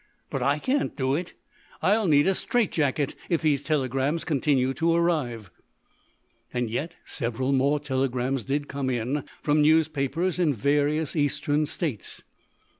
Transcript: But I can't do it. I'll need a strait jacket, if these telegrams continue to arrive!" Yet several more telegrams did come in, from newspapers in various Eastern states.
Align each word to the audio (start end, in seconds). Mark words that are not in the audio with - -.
But 0.31 0.41
I 0.41 0.57
can't 0.57 0.95
do 0.97 1.13
it. 1.13 1.33
I'll 1.83 2.07
need 2.07 2.25
a 2.25 2.33
strait 2.33 2.71
jacket, 2.71 3.13
if 3.29 3.43
these 3.43 3.61
telegrams 3.61 4.25
continue 4.25 4.73
to 4.73 4.95
arrive!" 4.95 5.51
Yet 6.55 6.95
several 7.05 7.51
more 7.51 7.79
telegrams 7.79 8.43
did 8.43 8.67
come 8.67 8.89
in, 8.89 9.25
from 9.43 9.61
newspapers 9.61 10.39
in 10.39 10.55
various 10.55 11.15
Eastern 11.15 11.67
states. 11.67 12.23